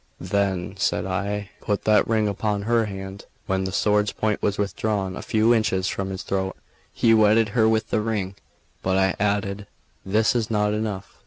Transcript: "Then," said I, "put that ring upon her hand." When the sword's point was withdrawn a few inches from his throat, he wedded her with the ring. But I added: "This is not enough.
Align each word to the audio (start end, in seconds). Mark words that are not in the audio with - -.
"Then," 0.19 0.73
said 0.79 1.05
I, 1.05 1.51
"put 1.59 1.83
that 1.83 2.07
ring 2.07 2.27
upon 2.27 2.63
her 2.63 2.85
hand." 2.85 3.27
When 3.45 3.65
the 3.65 3.71
sword's 3.71 4.11
point 4.11 4.41
was 4.41 4.57
withdrawn 4.57 5.15
a 5.15 5.21
few 5.21 5.53
inches 5.53 5.87
from 5.87 6.09
his 6.09 6.23
throat, 6.23 6.57
he 6.91 7.13
wedded 7.13 7.49
her 7.49 7.69
with 7.69 7.91
the 7.91 8.01
ring. 8.01 8.33
But 8.81 8.97
I 8.97 9.13
added: 9.19 9.67
"This 10.03 10.33
is 10.35 10.49
not 10.49 10.73
enough. 10.73 11.19